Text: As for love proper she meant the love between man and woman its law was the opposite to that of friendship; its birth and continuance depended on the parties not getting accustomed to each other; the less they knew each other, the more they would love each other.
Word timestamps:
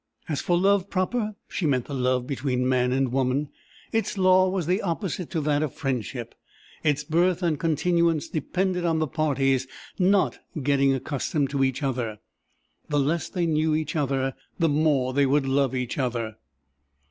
As 0.27 0.41
for 0.41 0.57
love 0.57 0.89
proper 0.89 1.35
she 1.47 1.67
meant 1.67 1.85
the 1.85 1.93
love 1.93 2.25
between 2.25 2.67
man 2.67 2.91
and 2.91 3.11
woman 3.11 3.49
its 3.91 4.17
law 4.17 4.49
was 4.49 4.65
the 4.65 4.81
opposite 4.81 5.29
to 5.29 5.41
that 5.41 5.61
of 5.61 5.75
friendship; 5.75 6.33
its 6.83 7.03
birth 7.03 7.43
and 7.43 7.59
continuance 7.59 8.27
depended 8.27 8.83
on 8.83 8.97
the 8.97 9.05
parties 9.05 9.67
not 9.99 10.39
getting 10.63 10.91
accustomed 10.91 11.51
to 11.51 11.63
each 11.63 11.83
other; 11.83 12.17
the 12.89 12.99
less 12.99 13.29
they 13.29 13.45
knew 13.45 13.75
each 13.75 13.95
other, 13.95 14.33
the 14.57 14.69
more 14.69 15.13
they 15.13 15.27
would 15.27 15.45
love 15.45 15.75
each 15.75 15.99
other. 15.99 16.37